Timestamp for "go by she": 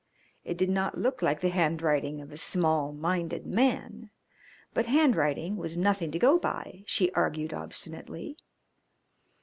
6.17-7.11